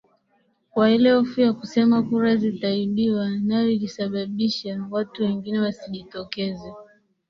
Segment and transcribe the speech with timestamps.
[0.71, 6.73] kwa ile hofu ya kusema kura zitaimbiwa nayo ilisababisha watu wengine wasijitokeze